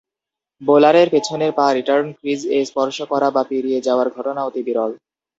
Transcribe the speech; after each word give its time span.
বোলারের 0.61 1.07
পেছনের 1.09 1.51
পা 1.57 1.67
return 1.71 2.07
crease 2.19 2.41
এ 2.49 2.59
স্পর্শ 2.65 2.97
করা 3.11 3.27
বা 3.35 3.41
পেরিয়ে 3.49 3.79
যাওয়ার 3.87 4.07
ঘটনা 4.15 4.41
অতি 4.45 4.61
বিরল। 4.67 4.91